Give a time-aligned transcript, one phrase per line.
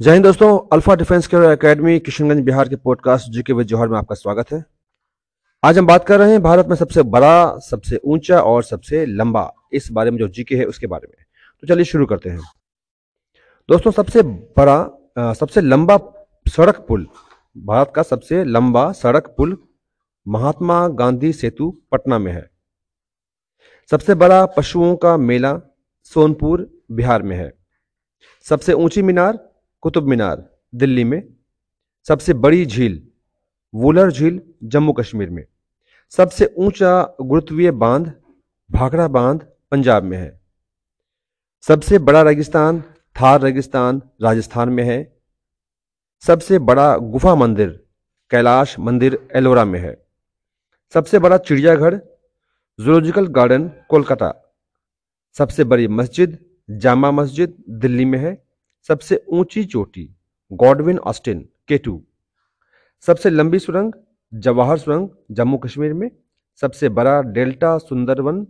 [0.00, 3.88] जय हिंद दोस्तों, Alpha Defence Care Academy Kishanganj Bihar के पॉडकास्ट जी के विद जौहर
[3.88, 4.62] में आपका स्वागत है।
[5.62, 9.42] आज हम बात कर रहे हैं भारत में सबसे बड़ा, सबसे ऊँचा और सबसे लंबा
[9.72, 11.24] इस बारे में जो जीके है उसके बारे में।
[11.62, 12.40] तो चलिए शुरू करते हैं।
[13.68, 15.98] दोस्तों, सबसे बड़ा सबसे लंबा
[16.46, 17.06] सड़क पुल,
[17.56, 19.56] भारत का सबसे लंबा सड़क पुल
[20.26, 22.48] महात्मा गांधी सेतु पटना में है।
[23.90, 25.58] सबसे बड़ा पशुओं का मेला
[26.04, 27.52] सोनपुर बिहार में है।
[28.46, 29.44] सबसे ऊँची मीनार
[29.80, 31.28] कुतुब मीनार, दिल्ली में
[32.08, 33.08] सबसे बड़ी झील,
[33.74, 35.44] वुलर झील, जम्मू कश्मीर में।
[36.10, 38.12] सबसे ऊँचा गुरुत्वीय बाँध,
[38.70, 39.40] भाखड़ा बाँध,
[39.70, 40.40] पंजाब में है।
[41.60, 42.80] सबसे बड़ा रेगिस्तान,
[43.20, 45.20] थार रेगिस्तान, राजस्थान में है।
[46.20, 47.86] सबसे बड़ा गुफा मंदिर,
[48.30, 50.06] कैलाश मंदिर, एलोरा में है।
[50.94, 51.96] सबसे बड़ा चिड़ियाघर,
[52.80, 54.54] जूलॉजिकल गार्डन, कोलकाता।
[55.38, 58.47] सबसे बड़ी मस्जिद, जामा मस्जिद, दिल्ली में है।
[58.82, 60.14] सबसे ऊँची चोटी
[60.52, 62.02] गॉडविन ऑस्टिन केटू
[63.00, 63.92] सबसे लंबी सुरंग,
[64.34, 66.10] जवाहर सुरंग, जम्मू कश्मीर में.
[66.60, 68.46] सबसे बड़ा delta Sundarban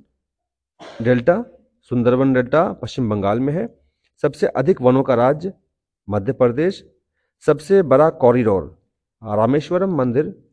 [1.03, 1.45] delta
[1.83, 3.79] Sundarban delta Paschim Bengal में है.
[4.23, 5.53] सबसे अधिक वनों का राज्य,
[6.11, 6.91] मध्य प्रदेश.
[7.47, 8.83] सबसे बड़ा कॉरिडोर,
[9.25, 10.45] रामेश्वरम मंदिर,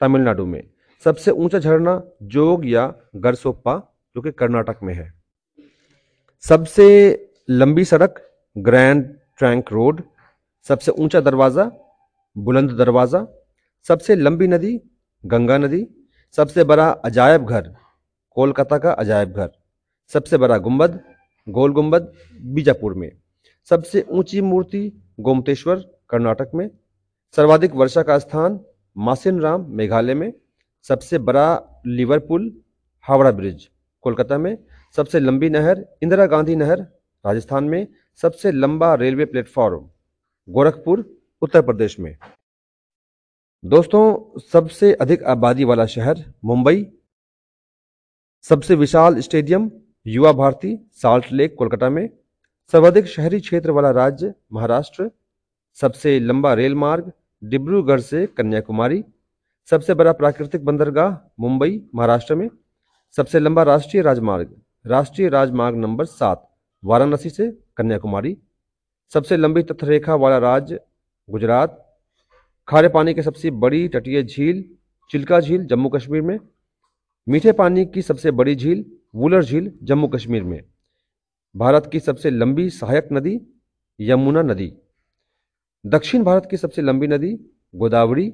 [0.00, 0.70] तमिलनाडु में.
[1.04, 3.82] सबसे ऊँचा झरना, जोग या गरसोप्पा,
[4.14, 5.14] जो कि कर्नाटक में है.
[6.40, 6.86] सबसे
[7.50, 8.29] लंबी सड़क
[8.60, 9.04] ग्रैंड
[9.38, 10.02] ट्रैंक रोड
[10.66, 11.70] सबसे ऊँचा दरवाज़ा,
[12.36, 13.26] बुलंद दरवाज़ा,
[13.86, 14.80] सबसे लंबी नदी,
[15.24, 15.86] गंगा नदी,
[16.32, 17.74] सबसे बड़ा अजायब घर,
[18.36, 19.48] कोलकाता का अजायब घर,
[20.08, 21.00] सबसे बड़ा गुंबद,
[21.46, 23.10] गोल गुंबद, बीजापुर में,
[23.70, 24.82] सबसे ऊँची मूर्ति,
[25.20, 26.70] गोमतेश्वर, कर्नाटक में,
[27.36, 28.60] सर्वाधिक वर्षा का स्थान
[28.96, 30.32] मासिन राम मेघालय में,
[30.82, 32.52] सबसे बड़ा लिवरपुल,
[33.02, 33.68] हावड़ा ब्रिज,
[34.02, 34.56] कोलकाता में,
[34.96, 36.80] सबसे लंबी नहर, इंदिरा गांधी नहर,
[37.26, 37.86] राजस्थान में
[38.22, 39.90] सबसे लंबा रेलवे प्लेटफॉर्म
[40.48, 42.16] गोरखपुर, उत्तर प्रदेश में।
[43.64, 46.86] दोस्तों, सबसे अधिक आबादी वाला शहर मुंबई।
[48.42, 49.70] सबसे विशाल स्टेडियम
[50.06, 52.08] युवा भारती, साल्ट लेक, कोलकाता में।
[52.72, 55.10] सर्वाधिक शहरी क्षेत्र वाला राज्य महाराष्ट्र।
[55.74, 57.12] सबसे लंबा रेल मार्ग
[57.44, 59.04] डिब्रूगढ़ से कन्याकुमारी।
[59.70, 62.48] सबसे बड़ा प्राकृतिक बंदरगाह मुंबई, महाराष्ट्र में।
[63.16, 66.50] सबसे लंबा राष्ट्रीय राजमार्ग राष्ट्रीय राजमार्ग नंबर सात,
[66.84, 68.36] वाराणसी से। कन्याकुमारी।
[69.12, 70.80] सबसे लंबी तथरेखा वाला राज्य
[71.28, 71.98] गुजरात।
[72.68, 74.64] खारे पानी की सबसे बड़ी तटीय झील
[75.10, 76.38] चिल्का झील जम्मू कश्मीर में।
[77.28, 80.60] मीठे पानी की सबसे बड़ी झील वुलर झील जम्मू कश्मीर में।
[81.56, 83.40] भारत की सबसे लंबी सहायक नदी
[84.00, 84.72] यमुना नदी।
[85.86, 87.32] दक्षिण भारत की सबसे लंबी नदी
[87.76, 88.32] गोदावरी।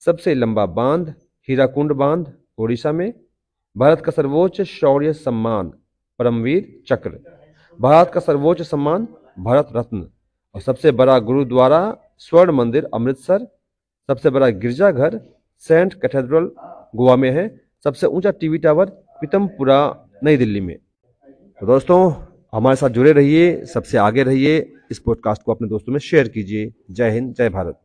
[0.00, 1.14] सबसे लंबा बाँध
[1.48, 3.12] हीराकुंड बाँध ओडिशा में।
[3.76, 5.72] भारत का सर्वोच्च शौर्य सम्मान
[6.18, 7.41] परमवीर चक्र।
[7.80, 10.08] भारत का सर्वोच्च सम्मान भारत रत्न।
[10.54, 13.38] और सबसे बड़ा गुरुद्वारा स्वर्ण मंदिर अमृतसर,
[14.08, 15.20] सबसे बड़ा गिरजाघर
[15.58, 16.50] सेंट कैथेड्रल
[16.96, 18.86] गोवा में है, सबसे ऊँचा टीवी टावर
[19.20, 20.78] पीतमपुरा, नई दिल्ली में।
[21.60, 22.12] तो दोस्तों,
[22.52, 26.72] हमारे साथ जुड़े रहिए, सबसे आगे रहिए, इस पॉडकास्ट को अपने दोस्तों में शेयर कीजिए।
[26.90, 27.80] जय हिंद, जय भारत।